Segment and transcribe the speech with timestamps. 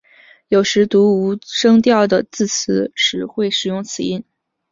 [0.47, 4.25] 有时读无声调的字词时会使用到此音。